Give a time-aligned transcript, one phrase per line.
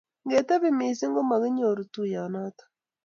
[0.25, 2.63] ngetebi missing komaginyoru tuiyet noto